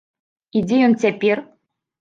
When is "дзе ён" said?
0.67-0.97